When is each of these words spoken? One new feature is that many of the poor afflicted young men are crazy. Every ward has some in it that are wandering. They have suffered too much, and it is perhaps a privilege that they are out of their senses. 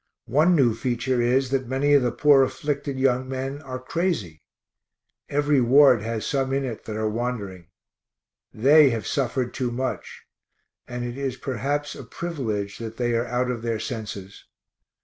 One 0.33 0.55
new 0.55 0.73
feature 0.73 1.21
is 1.21 1.51
that 1.51 1.67
many 1.67 1.93
of 1.93 2.01
the 2.01 2.11
poor 2.11 2.41
afflicted 2.41 2.97
young 2.97 3.29
men 3.29 3.61
are 3.61 3.77
crazy. 3.77 4.41
Every 5.29 5.61
ward 5.61 6.01
has 6.01 6.25
some 6.25 6.51
in 6.53 6.65
it 6.65 6.85
that 6.85 6.97
are 6.97 7.07
wandering. 7.07 7.67
They 8.51 8.89
have 8.89 9.05
suffered 9.05 9.53
too 9.53 9.69
much, 9.69 10.23
and 10.87 11.05
it 11.05 11.19
is 11.19 11.37
perhaps 11.37 11.93
a 11.93 12.03
privilege 12.03 12.79
that 12.79 12.97
they 12.97 13.13
are 13.13 13.27
out 13.27 13.51
of 13.51 13.61
their 13.61 13.79
senses. 13.79 14.45